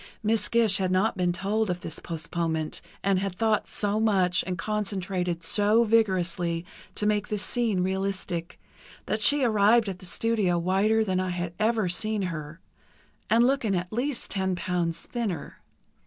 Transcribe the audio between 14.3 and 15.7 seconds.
ten pounds thinner.